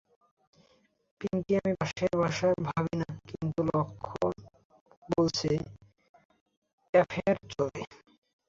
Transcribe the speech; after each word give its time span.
পিংকি 1.21 1.53
আমি 1.55 1.73
পাশের 1.81 2.13
বাসার 2.21 2.53
ভাবী 2.67 2.95
না, 3.01 3.09
কিন্তু 3.29 3.59
লক্ষণ 3.69 4.33
বলছে, 5.09 5.49
অ্যাফেয়ার 6.93 7.37
চলে। 7.51 7.81